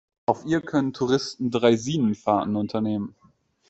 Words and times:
Auf 0.25 0.45
ihr 0.47 0.61
können 0.61 0.93
Touristen 0.93 1.51
Draisinen-Fahrten 1.51 2.55
unternehmen. 2.55 3.13